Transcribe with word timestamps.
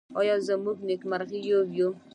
آیا 0.19 0.35
موږ 0.63 0.77
نېکمرغه 0.87 1.37
یو؟ 1.77 1.89